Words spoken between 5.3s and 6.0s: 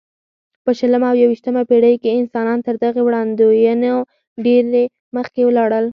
ولاړل.